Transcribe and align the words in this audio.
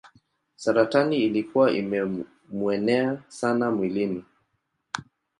Saratani 0.55 1.17
ilikuwa 1.17 1.71
imemuenea 1.71 3.23
sana 3.27 3.71
mwilini. 3.71 4.23